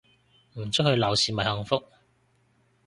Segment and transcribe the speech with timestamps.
[0.55, 1.83] 唔出去鬧事咪幸福